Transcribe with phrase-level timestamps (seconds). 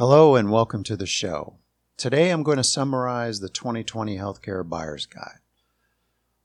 [0.00, 1.56] Hello and welcome to the show.
[1.98, 5.40] Today I'm going to summarize the 2020 Healthcare Buyer's Guide.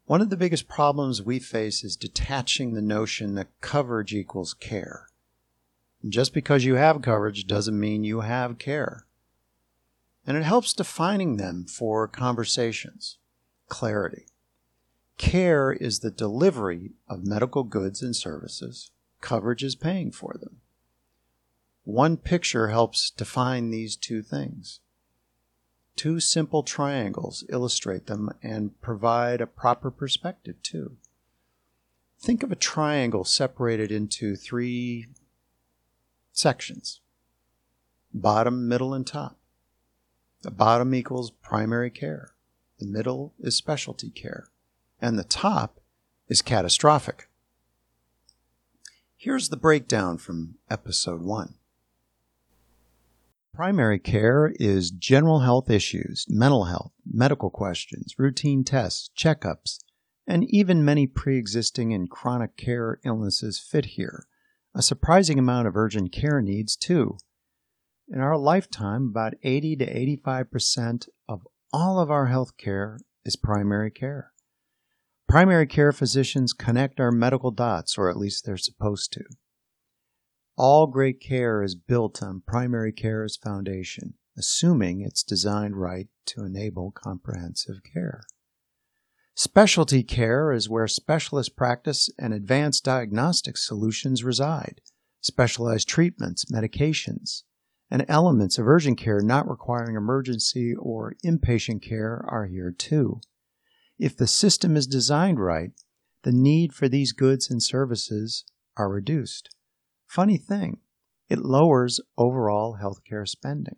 [0.04, 5.08] One of the biggest problems we face is detaching the notion that coverage equals care.
[6.06, 9.06] Just because you have coverage doesn't mean you have care.
[10.28, 13.20] And it helps defining them for conversations.
[13.70, 14.26] Clarity.
[15.18, 18.92] Care is the delivery of medical goods and services.
[19.22, 20.60] Coverage is paying for them.
[21.86, 24.80] One picture helps define these two things.
[25.96, 30.98] Two simple triangles illustrate them and provide a proper perspective, too.
[32.20, 35.08] Think of a triangle separated into three
[36.34, 37.02] sections
[38.12, 39.38] bottom, middle, and top.
[40.42, 42.32] The bottom equals primary care,
[42.80, 44.48] the middle is specialty care,
[45.00, 45.80] and the top
[46.28, 47.30] is catastrophic.
[49.16, 51.56] Here's the breakdown from episode 1.
[53.56, 59.80] Primary care is general health issues, mental health, medical questions, routine tests, checkups,
[60.28, 64.28] and even many pre existing and chronic care illnesses fit here.
[64.76, 67.18] A surprising amount of urgent care needs, too.
[68.10, 73.90] In our lifetime, about 80 to 85% of all of our health care is primary
[73.90, 74.34] care.
[75.30, 79.24] Primary care physicians connect our medical dots, or at least they're supposed to.
[80.58, 86.92] All great care is built on primary care's foundation, assuming it's designed right to enable
[86.92, 88.24] comprehensive care.
[89.34, 94.80] Specialty care is where specialist practice and advanced diagnostic solutions reside.
[95.20, 97.44] Specialized treatments, medications,
[97.92, 103.20] and elements of urgent care not requiring emergency or inpatient care are here too.
[104.00, 105.72] If the system is designed right,
[106.24, 108.46] the need for these goods and services
[108.78, 109.55] are reduced.
[110.16, 110.78] Funny thing,
[111.28, 113.76] it lowers overall healthcare spending.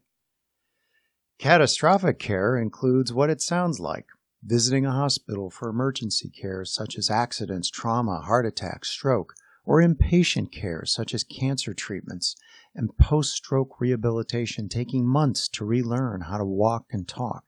[1.40, 4.06] Catastrophic care includes what it sounds like
[4.44, 9.34] visiting a hospital for emergency care such as accidents, trauma, heart attack, stroke,
[9.66, 12.36] or inpatient care such as cancer treatments
[12.76, 17.46] and post stroke rehabilitation taking months to relearn how to walk and talk.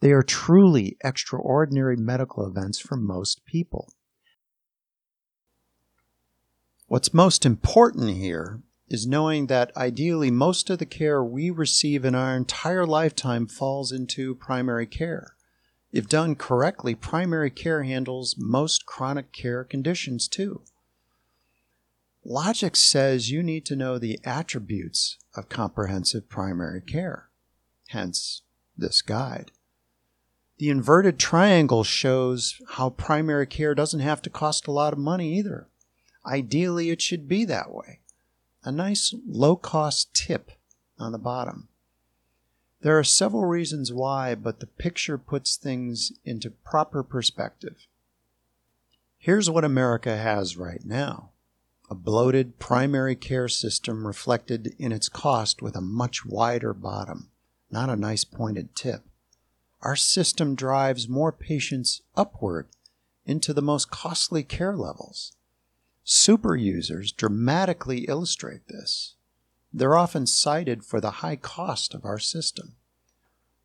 [0.00, 3.92] They are truly extraordinary medical events for most people.
[6.90, 12.16] What's most important here is knowing that ideally most of the care we receive in
[12.16, 15.36] our entire lifetime falls into primary care.
[15.92, 20.62] If done correctly, primary care handles most chronic care conditions too.
[22.24, 27.28] Logic says you need to know the attributes of comprehensive primary care,
[27.90, 28.42] hence
[28.76, 29.52] this guide.
[30.58, 35.38] The inverted triangle shows how primary care doesn't have to cost a lot of money
[35.38, 35.68] either.
[36.26, 38.00] Ideally, it should be that way.
[38.64, 40.52] A nice low cost tip
[40.98, 41.68] on the bottom.
[42.82, 47.86] There are several reasons why, but the picture puts things into proper perspective.
[49.18, 51.30] Here's what America has right now
[51.90, 57.30] a bloated primary care system reflected in its cost with a much wider bottom,
[57.70, 59.02] not a nice pointed tip
[59.82, 62.68] our system drives more patients upward
[63.24, 65.32] into the most costly care levels.
[66.12, 69.14] Super users dramatically illustrate this.
[69.72, 72.74] They're often cited for the high cost of our system.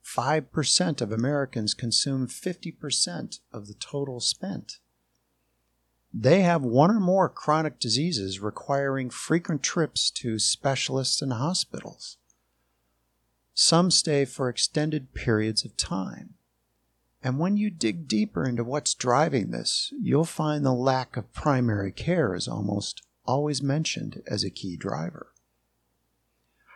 [0.06, 4.78] 5% of Americans consume 50% of the total spent.
[6.14, 12.18] They have one or more chronic diseases requiring frequent trips to specialists and hospitals.
[13.56, 16.36] Some stay for extended periods of time.
[17.26, 21.92] And when you dig deeper into what's driving this, you'll find the lack of primary
[21.92, 25.32] care is almost always mentioned as a key driver.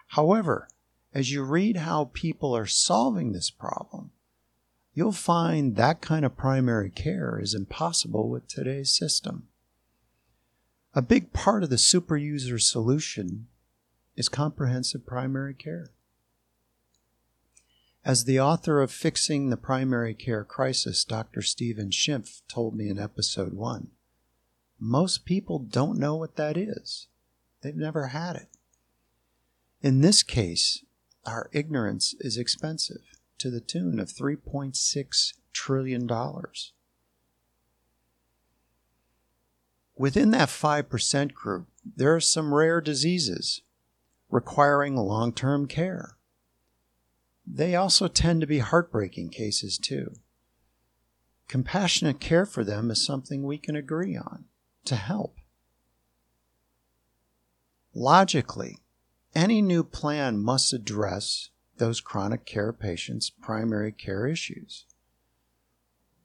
[0.08, 0.68] However,
[1.14, 4.10] as you read how people are solving this problem,
[4.96, 9.50] you'll find that kind of primary care is impossible with today's system.
[10.96, 13.50] A big part of the super user solution
[14.16, 15.92] is comprehensive primary care.
[18.06, 21.42] As the author of Fixing the Primary Care Crisis, Dr.
[21.42, 23.92] Stephen Schimpf told me in episode one,
[24.80, 27.08] most people don't know what that is.
[27.62, 28.48] They've never had it.
[29.82, 30.86] In this case,
[31.26, 33.02] our ignorance is expensive
[33.40, 36.10] to the tune of $3.6 trillion.
[39.98, 41.68] Within that 5% group,
[41.98, 43.62] there are some rare diseases
[44.30, 46.16] requiring long term care.
[47.52, 50.14] They also tend to be heartbreaking cases, too.
[51.48, 54.46] Compassionate care for them is something we can agree on
[54.86, 55.38] to help.
[57.96, 58.78] Logically,
[59.36, 64.86] Any new plan must address those chronic care patients' primary care issues,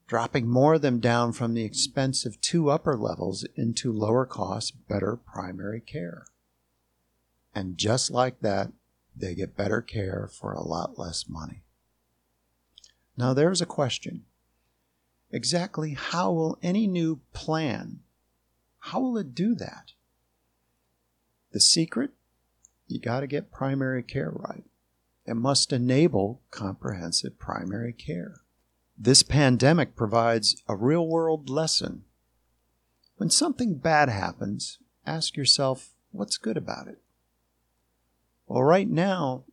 [0.07, 5.17] dropping more of them down from the expensive two upper levels into lower cost, better
[5.17, 6.27] primary care.
[7.55, 8.73] And just like that,
[9.17, 11.63] they get better care for a lot less money.
[13.17, 14.25] Now, there's a question.
[15.31, 18.01] Exactly how will any new plan,
[18.79, 19.93] how will it do that?
[21.53, 22.11] The secret?
[22.87, 24.65] You got to get primary care right.
[25.27, 28.43] It must enable comprehensive primary care.
[28.99, 32.05] This pandemic provides a real world lesson.
[33.17, 36.99] When something bad happens, ask yourself, what's good about it?
[38.47, 39.45] Well, right now,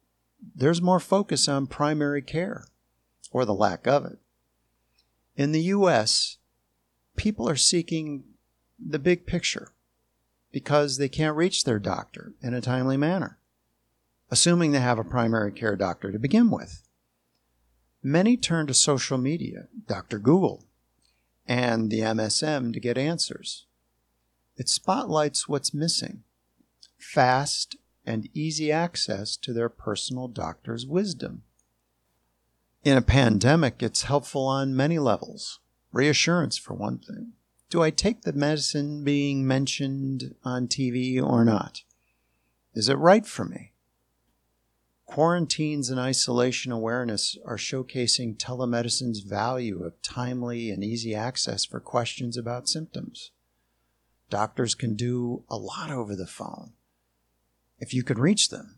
[0.55, 2.65] there's more focus on primary care,
[3.31, 4.19] or the lack of it.
[5.35, 6.37] In the U.S.,
[7.15, 8.23] people are seeking
[8.79, 9.71] the big picture
[10.51, 13.37] because they can't reach their doctor in a timely manner,
[14.29, 16.83] assuming they have a primary care doctor to begin with.
[18.03, 20.19] Many turn to social media, Dr.
[20.19, 20.65] Google,
[21.47, 23.65] and the MSM to get answers.
[24.57, 26.23] It spotlights what's missing
[26.97, 31.43] fast and easy access to their personal doctor's wisdom.
[32.83, 35.59] In a pandemic, it's helpful on many levels.
[35.91, 37.33] Reassurance, for one thing.
[37.69, 41.83] Do I take the medicine being mentioned on TV or not?
[42.73, 43.73] Is it right for me?
[45.05, 52.37] Quarantines and isolation awareness are showcasing telemedicine's value of timely and easy access for questions
[52.37, 53.31] about symptoms.
[54.29, 56.71] Doctors can do a lot over the phone
[57.81, 58.77] if you could reach them.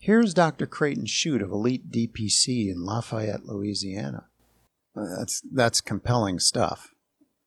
[0.00, 0.66] Here's Dr.
[0.66, 4.28] Creighton Shute of Elite DPC in Lafayette, Louisiana.
[4.94, 6.94] That's that's compelling stuff.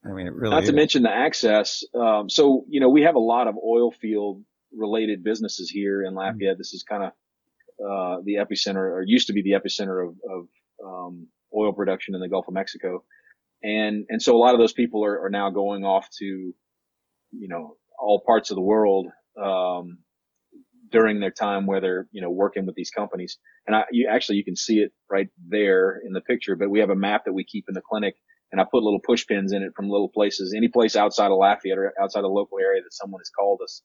[0.05, 0.51] I mean, it really.
[0.51, 0.69] Not is.
[0.69, 1.83] to mention the access.
[1.95, 4.43] Um, so you know, we have a lot of oil field
[4.75, 6.53] related businesses here in Lafayette.
[6.53, 6.59] Mm-hmm.
[6.59, 7.09] This is kind of
[7.83, 10.47] uh, the epicenter, or used to be the epicenter of, of
[10.85, 13.03] um, oil production in the Gulf of Mexico,
[13.63, 16.53] and and so a lot of those people are, are now going off to, you
[17.47, 19.07] know, all parts of the world.
[19.41, 19.99] Um,
[20.91, 23.37] during their time where they're, you know, working with these companies.
[23.67, 26.79] And I, you actually, you can see it right there in the picture, but we
[26.79, 28.15] have a map that we keep in the clinic
[28.51, 31.37] and I put little push pins in it from little places, any place outside of
[31.37, 33.81] Lafayette or outside the local area that someone has called us.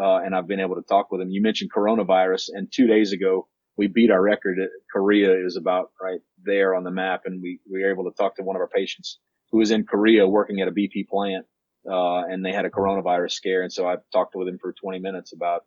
[0.00, 1.30] Uh, and I've been able to talk with them.
[1.30, 4.58] You mentioned coronavirus and two days ago, we beat our record.
[4.90, 7.22] Korea is about right there on the map.
[7.26, 9.18] And we, we were able to talk to one of our patients
[9.50, 11.44] who was in Korea working at a BP plant.
[11.88, 13.62] Uh, and they had a coronavirus scare.
[13.62, 15.62] And so I talked with him for 20 minutes about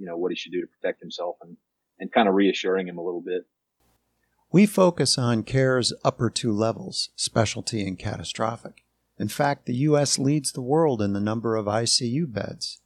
[0.00, 1.56] you know, what he should do to protect himself and,
[2.00, 3.46] and kind of reassuring him a little bit.
[4.50, 8.82] We focus on care's upper two levels, specialty and catastrophic.
[9.18, 10.18] In fact, the U.S.
[10.18, 12.80] leads the world in the number of ICU beds,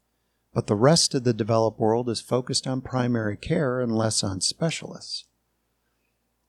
[0.53, 4.41] but the rest of the developed world is focused on primary care and less on
[4.41, 5.25] specialists.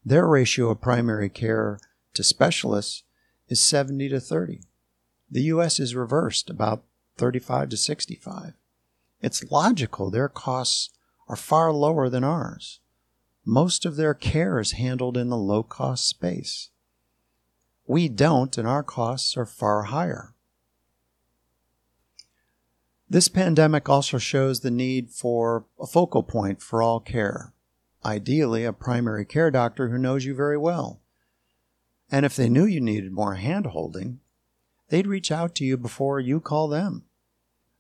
[0.04, 1.80] Their ratio of primary care
[2.16, 3.04] to specialists
[3.48, 4.62] is 70 to 30.
[5.30, 5.80] The U.S.
[5.80, 6.84] is reversed, about
[7.18, 8.54] 35 to 65.
[9.22, 10.90] It's logical their costs
[11.28, 12.80] are far lower than ours.
[13.46, 16.70] Most of their care is handled in the low cost space.
[17.88, 20.34] We don't, and our costs are far higher.
[23.08, 27.54] This pandemic also shows the need for a focal point for all care,
[28.04, 31.02] ideally, a primary care doctor who knows you very well.
[32.12, 34.20] And if they knew you needed more hand holding,
[34.90, 37.04] they'd reach out to you before you call them.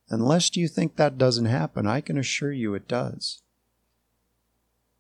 [0.09, 3.41] Unless you think that doesn't happen, I can assure you it does.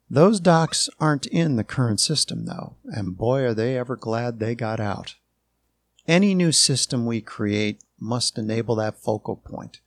[0.09, 4.55] Those docs aren't in the current system, though, and boy, are they ever glad they
[4.55, 5.15] got out.
[6.07, 9.79] Any new system we create must enable that focal point.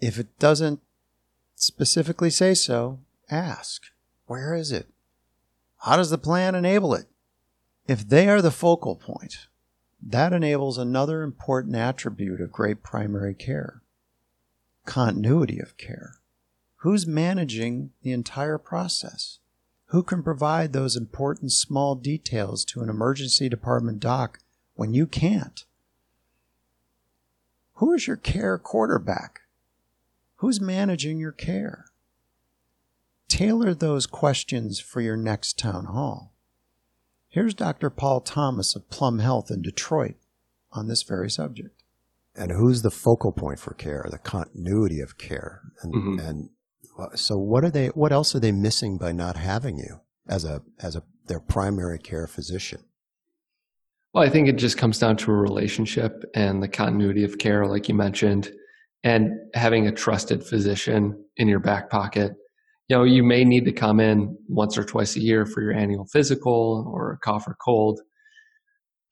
[0.00, 0.80] If it doesn't
[1.54, 3.82] specifically say so, ask
[4.26, 4.88] where is it?
[5.78, 7.06] How does the plan enable it?
[7.86, 9.46] If they are the focal point,
[10.02, 13.82] that enables another important attribute of great primary care
[14.86, 16.16] continuity of care?
[16.76, 19.38] Who's managing the entire process?
[19.86, 24.38] Who can provide those important small details to an emergency department doc
[24.74, 25.64] when you can't?
[27.74, 29.42] Who is your care quarterback?
[30.36, 31.86] Who's managing your care?
[33.28, 36.32] Tailor those questions for your next town hall.
[37.28, 37.90] Here's Dr.
[37.90, 40.14] Paul Thomas of Plum Health in Detroit
[40.72, 41.75] on this very subject
[42.36, 46.18] and who's the focal point for care, the continuity of care, and mm-hmm.
[46.20, 46.50] and
[47.14, 47.88] so what are they?
[47.88, 51.98] What else are they missing by not having you as a as a their primary
[51.98, 52.84] care physician?
[54.12, 57.66] Well, I think it just comes down to a relationship and the continuity of care,
[57.66, 58.50] like you mentioned,
[59.04, 62.32] and having a trusted physician in your back pocket.
[62.88, 65.74] You know, you may need to come in once or twice a year for your
[65.74, 68.00] annual physical or a cough or cold.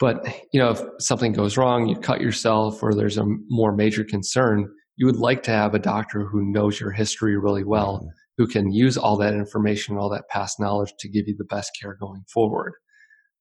[0.00, 4.04] But, you know, if something goes wrong, you cut yourself or there's a more major
[4.04, 8.08] concern, you would like to have a doctor who knows your history really well, mm-hmm.
[8.38, 11.70] who can use all that information, all that past knowledge to give you the best
[11.80, 12.72] care going forward.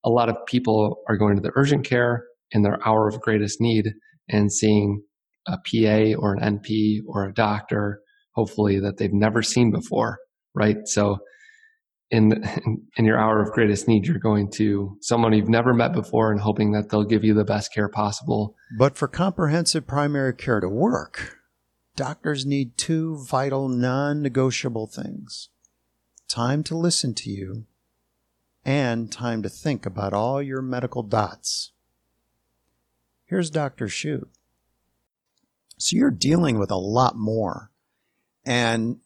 [0.05, 3.59] A lot of people are going to the urgent care in their hour of greatest
[3.59, 3.91] need
[4.29, 5.01] and seeing
[5.47, 7.99] a PA or an NP or a doctor,
[8.35, 10.19] hopefully that they've never seen before,
[10.53, 10.77] right?
[10.85, 11.17] So
[12.13, 12.45] in,
[12.95, 16.39] in your hour of greatest need, you're going to someone you've never met before and
[16.39, 18.55] hoping that they'll give you the best care possible.
[18.77, 21.39] But for comprehensive primary care to work,
[21.95, 25.49] doctors need two vital non negotiable things
[26.27, 27.65] time to listen to you
[28.63, 31.71] and time to think about all your medical dots.
[33.25, 33.89] Here's Dr.
[33.89, 34.29] Shute.
[35.77, 37.71] So you're dealing with a lot more,
[38.45, 38.99] and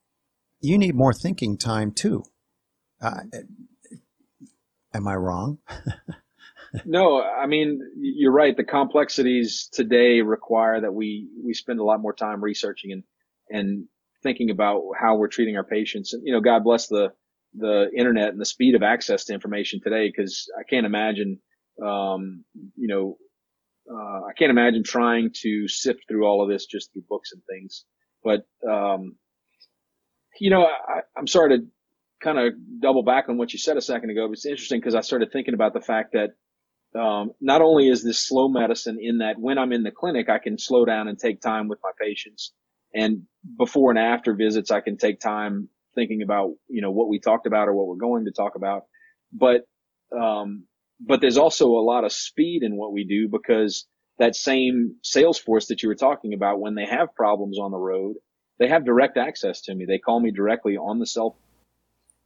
[0.60, 2.26] you need more thinking time too.
[3.01, 3.22] Uh,
[4.94, 5.60] am I wrong?
[6.86, 8.56] no, I mean you're right.
[8.56, 13.04] The complexities today require that we we spend a lot more time researching and
[13.50, 13.86] and
[14.24, 16.13] thinking about how we're treating our patients.
[16.13, 17.10] And you know, God bless the
[17.54, 21.39] the internet and the speed of access to information today, because I can't imagine,
[21.84, 22.44] um,
[22.75, 23.18] you know,
[23.89, 27.42] uh, I can't imagine trying to sift through all of this just through books and
[27.50, 27.86] things.
[28.24, 29.16] But um,
[30.39, 31.66] you know, I, I'm sorry to
[32.22, 34.96] kind of double back on what you said a second ago, but it's interesting because
[34.96, 39.20] I started thinking about the fact that um, not only is this slow medicine in
[39.20, 41.92] that when I'm in the clinic, I can slow down and take time with my
[42.00, 42.54] patients.
[42.94, 43.24] And
[43.58, 47.46] before and after visits, I can take time thinking about, you know, what we talked
[47.46, 48.84] about or what we're going to talk about.
[49.34, 49.68] But,
[50.18, 50.66] um,
[51.00, 53.86] but there's also a lot of speed in what we do because
[54.18, 57.78] that same sales force that you were talking about, when they have problems on the
[57.78, 58.16] road,
[58.60, 59.86] they have direct access to me.
[59.86, 61.38] They call me directly on the cell.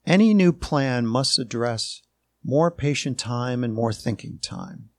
[0.06, 2.02] Any new plan must address
[2.44, 4.90] more patient time and more thinking time.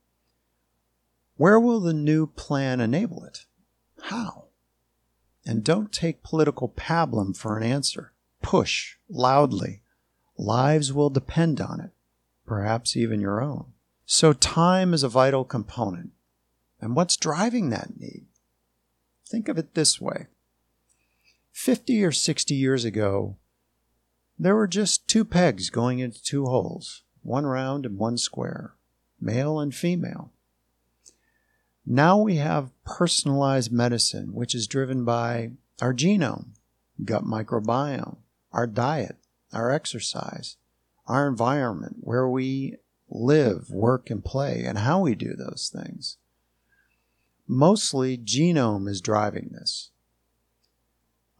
[1.36, 3.46] Where will the new plan enable it?
[4.02, 4.44] How?
[5.44, 8.12] And don't take political pablum for an answer.
[8.42, 9.82] Push loudly.
[10.38, 11.90] Lives will depend on it,
[12.46, 13.72] perhaps even your own.
[14.06, 16.10] So time is a vital component.
[16.80, 18.26] And what's driving that need?
[19.26, 20.26] Think of it this way
[21.52, 23.36] 50 or 60 years ago,
[24.38, 28.74] there were just two pegs going into two holes one round and one square,
[29.20, 30.32] male and female.
[31.86, 36.50] Now we have personalized medicine, which is driven by our genome,
[37.04, 38.16] gut microbiome,
[38.52, 39.16] our diet,
[39.52, 40.56] our exercise,
[41.06, 42.76] our environment, where we
[43.08, 46.16] live, work, and play, and how we do those things.
[47.46, 49.91] Mostly, genome is driving this.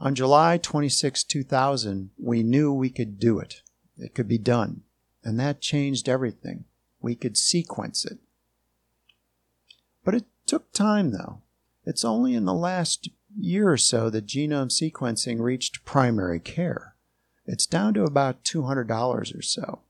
[0.02, 3.62] On July 26, 2000, we knew we could do it.
[3.96, 4.82] It could be done.
[5.22, 6.64] And that changed everything.
[7.00, 8.18] We could sequence it.
[10.04, 11.42] But it took time, though.
[11.84, 16.96] It's only in the last year or so that genome sequencing reached primary care.
[17.46, 19.82] It's down to about $200 or so.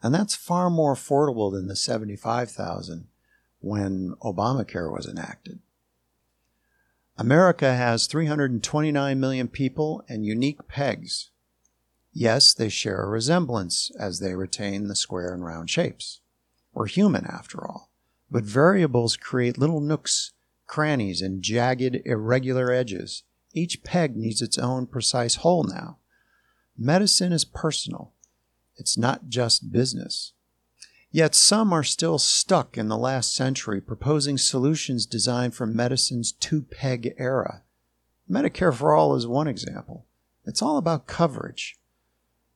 [0.00, 3.08] And that's far more affordable than the 75,000
[3.58, 5.58] when Obamacare was enacted.
[7.20, 11.32] America has 329 million people and unique pegs.
[12.12, 16.20] Yes, they share a resemblance as they retain the square and round shapes.
[16.72, 17.90] We're human after all,
[18.30, 20.32] but variables create little nooks,
[20.68, 23.24] crannies, and jagged, irregular edges.
[23.52, 25.98] Each peg needs its own precise hole now.
[26.76, 28.12] Medicine is personal.
[28.76, 30.34] It's not just business.
[31.18, 36.62] Yet some are still stuck in the last century proposing solutions designed for medicine's two
[36.62, 37.64] peg era.
[38.30, 40.06] Medicare for All is one example.
[40.44, 41.76] It's all about coverage.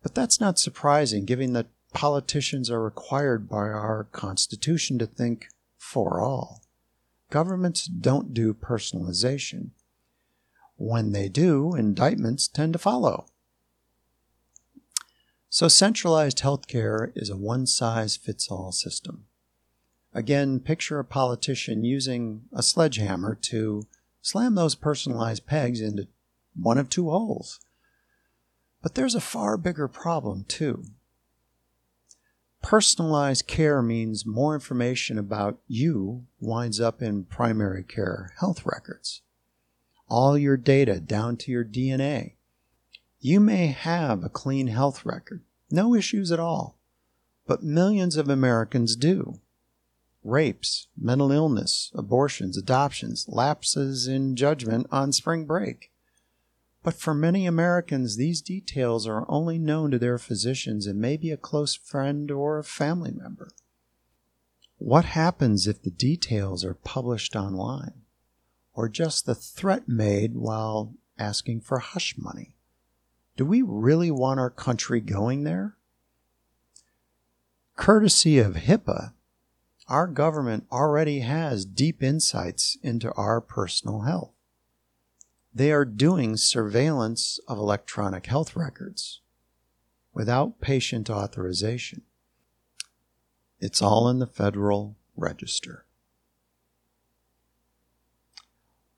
[0.00, 6.21] But that's not surprising given that politicians are required by our Constitution to think for
[6.21, 6.62] all.
[7.31, 9.71] Governments don't do personalization.
[10.76, 13.26] When they do, indictments tend to follow.
[15.54, 19.26] So centralized healthcare is a one size fits all system.
[20.14, 23.87] Again, picture a politician using a sledgehammer to
[24.23, 26.09] slam those personalized pegs into
[26.56, 27.61] one of two holes.
[28.80, 30.85] But there's a far bigger problem, too.
[32.62, 39.21] Personalized care means more information about you winds up in primary care health records.
[40.09, 42.37] All your data down to your DNA
[43.25, 46.76] you may have a clean health record, no issues at all,
[47.47, 49.41] but millions of Americans do.
[50.25, 55.91] rapes, mental illness, abortions, adoptions, lapses in judgment on spring break.
[56.83, 61.37] But for many Americans, these details are only known to their physicians and maybe a
[61.37, 63.52] close friend or a family member.
[64.79, 68.02] What happens if the details are published online?
[68.75, 72.51] Or just the threat made while asking for hush money?
[73.37, 75.77] Do we really want our country going there?
[77.77, 79.15] Courtesy of HIPAA,
[79.89, 84.33] our government already has deep insights into our personal health.
[85.55, 89.21] They are doing surveillance of electronic health records
[90.15, 92.03] without patient authorization.
[93.61, 95.85] It's all in the Federal Register.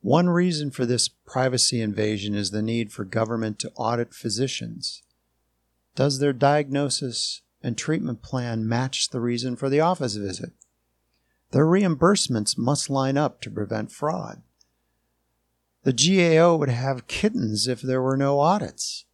[0.04, 5.02] One reason for this privacy invasion is the need for government to audit physicians.
[5.94, 10.50] Does their diagnosis and treatment plan match the reason for the office visit?
[11.52, 14.42] Their reimbursements must line up to prevent fraud.
[15.84, 19.06] The GAO would have kittens if there were no audits.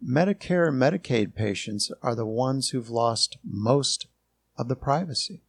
[0.00, 4.06] Medicare and Medicaid patients are the ones who've lost most
[4.56, 5.42] of the privacy.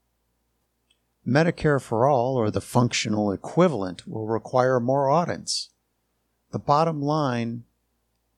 [1.28, 5.70] Medicare for All, or the functional equivalent, will require more audits.
[6.52, 7.64] The bottom line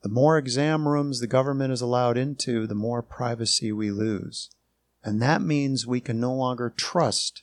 [0.06, 4.52] the more exam rooms the government is allowed into, the more privacy we lose.
[5.04, 7.42] And that means we can no longer trust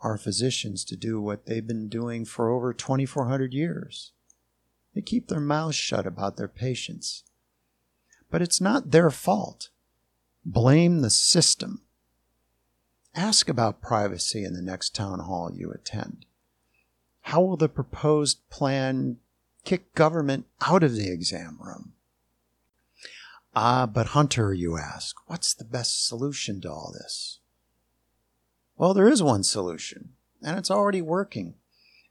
[0.00, 4.12] our physicians to do what they've been doing for over 2,400 years.
[4.94, 7.24] They keep their mouths shut about their patients.
[8.30, 9.70] But it's not their fault.
[10.44, 11.82] Blame the system.
[13.14, 16.26] Ask about privacy in the next town hall you attend.
[17.22, 19.18] How will the proposed plan
[19.64, 21.92] kick government out of the exam room?
[23.54, 27.38] Ah, but Hunter, you ask, what's the best solution to all this?
[28.76, 31.54] Well, there is one solution, and it's already working,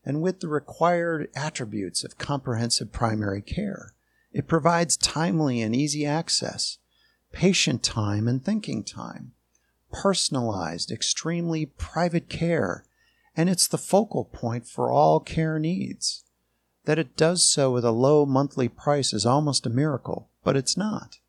[0.05, 3.93] and with the required attributes of comprehensive primary care.
[4.31, 6.77] It provides timely and easy access,
[7.33, 9.33] patient time and thinking time,
[9.93, 12.83] personalized, extremely private care,
[13.37, 16.25] and it's the focal point for all care needs.
[16.85, 20.75] That it does so with a low monthly price is almost a miracle, but it's
[20.75, 21.19] not.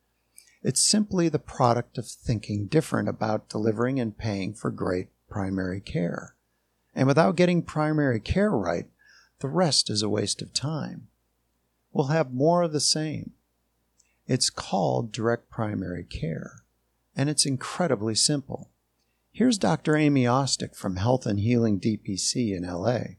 [0.62, 6.34] It's simply the product of thinking different about delivering and paying for great primary care.
[6.94, 8.86] And without getting primary care right,
[9.40, 11.08] the rest is a waste of time.
[11.92, 13.32] We'll have more of the same.
[14.26, 16.63] It's called direct primary care
[17.16, 18.70] and it's incredibly simple.
[19.32, 19.96] Here's Dr.
[19.96, 23.16] Amy Ostick from Health and Healing DPC in LA.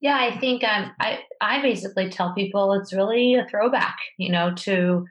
[0.00, 4.52] Yeah, I think um, I I basically tell people it's really a throwback, you know,
[4.56, 5.06] to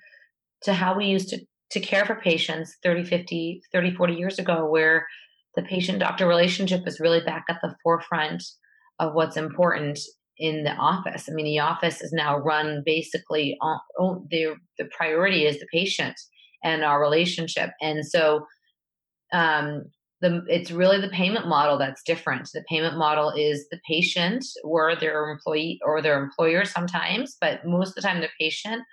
[0.64, 1.40] to how we used to
[1.72, 5.08] to care for patients 30, 50, 30, 40 years ago, where
[5.56, 8.44] the patient doctor relationship is really back at the forefront
[9.00, 9.98] of what's important
[10.38, 11.30] in the office.
[11.30, 15.68] I mean, the office is now run basically on oh, the the priority is the
[15.74, 16.20] patient
[16.64, 17.72] and our relationship.
[17.82, 18.46] And so
[19.34, 19.84] um,
[20.22, 22.50] the, it's really the payment model that's different.
[22.54, 27.90] The payment model is the patient or their employee or their employer sometimes, but most
[27.90, 28.84] of the time the patient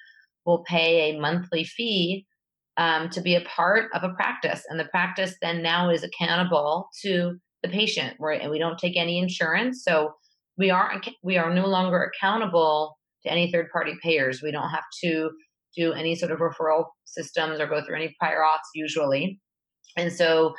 [0.47, 2.27] will pay a monthly fee
[2.79, 4.63] um, to be a part of a practice.
[4.71, 8.41] And the practice then now is accountable to the patient, right?
[8.41, 9.83] And we don't take any insurance.
[9.85, 10.13] So
[10.57, 14.43] we are we are no longer accountable to any third party payers.
[14.43, 15.31] We don't have to
[15.77, 19.41] do any sort of referral systems or go through any prior auths usually.
[19.97, 20.55] And so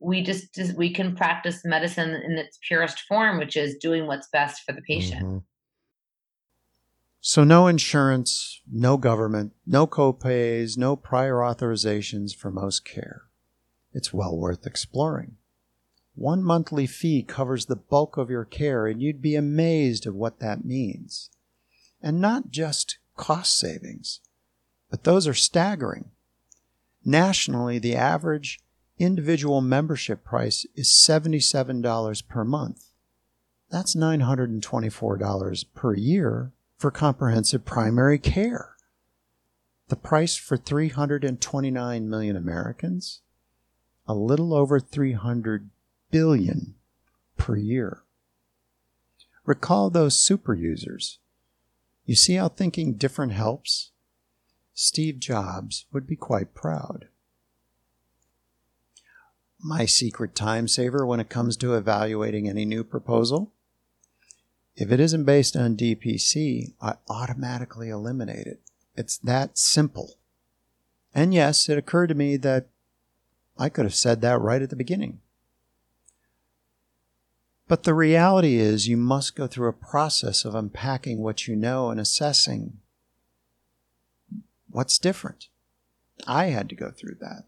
[0.00, 4.28] we just, just we can practice medicine in its purest form, which is doing what's
[4.28, 5.24] best for the patient.
[5.24, 5.38] Mm-hmm.
[7.20, 13.22] So no insurance, no government, no copays, no prior authorizations for most care.
[13.92, 15.36] It's well worth exploring.
[16.14, 20.38] One monthly fee covers the bulk of your care, and you'd be amazed at what
[20.38, 21.30] that means.
[22.00, 24.20] And not just cost savings
[24.96, 26.06] but those are staggering.
[27.04, 28.60] Nationally, the average
[28.98, 32.92] individual membership price is $77 per month.
[33.70, 38.76] That's $924 per year for comprehensive primary care.
[39.88, 43.20] The price for 329 million Americans?
[44.08, 45.68] A little over 300
[46.10, 46.74] billion
[47.36, 48.02] per year.
[49.44, 51.18] Recall those super users.
[52.06, 53.90] You see how thinking different helps?
[54.78, 57.08] Steve Jobs would be quite proud.
[59.58, 63.54] My secret time saver when it comes to evaluating any new proposal?
[64.76, 68.60] If it isn't based on DPC, I automatically eliminate it.
[68.94, 70.18] It's that simple.
[71.14, 72.68] And yes, it occurred to me that
[73.56, 75.20] I could have said that right at the beginning.
[77.66, 81.88] But the reality is, you must go through a process of unpacking what you know
[81.88, 82.80] and assessing
[84.76, 85.48] what's different.
[86.26, 87.44] I had to go through that.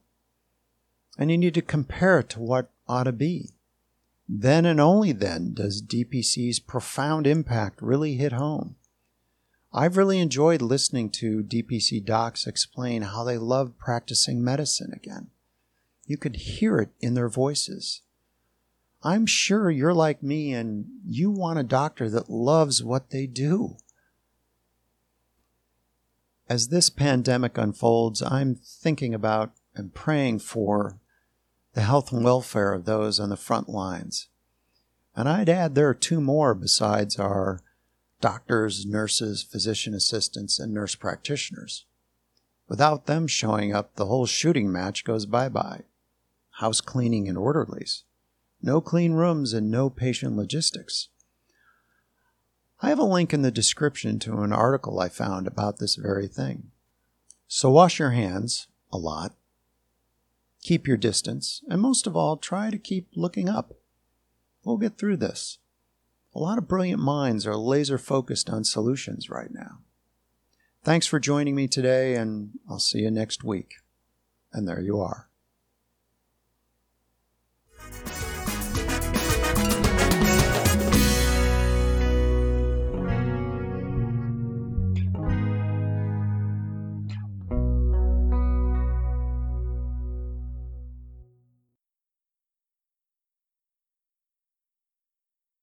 [1.18, 3.50] And you need to compare it to what ought to be.
[4.26, 8.76] Then and only then does DPC's profound impact really hit home.
[9.74, 15.28] I've really enjoyed listening to DPC docs explain how they love practicing medicine again.
[16.06, 18.00] You could hear it in their voices.
[19.02, 23.76] I'm sure you're like me and you want a doctor that loves what they do.
[26.48, 30.98] As this pandemic unfolds, I'm thinking about and praying for
[31.74, 34.28] the health and welfare of those on the front lines.
[35.14, 37.60] And I'd add there are two more besides our
[38.22, 41.84] doctors, nurses, physician assistants, and nurse practitioners.
[42.66, 45.82] Without them showing up, the whole shooting match goes bye bye.
[46.60, 48.04] House cleaning and orderlies.
[48.62, 51.08] No clean rooms and no patient logistics.
[52.80, 56.28] I have a link in the description to an article I found about this very
[56.28, 56.70] thing.
[57.48, 59.34] So wash your hands a lot,
[60.62, 63.74] keep your distance, and most of all, try to keep looking up.
[64.64, 65.58] We'll get through this.
[66.34, 69.78] A lot of brilliant minds are laser focused on solutions right now.
[70.84, 73.74] Thanks for joining me today, and I'll see you next week.
[74.52, 75.28] And there you are.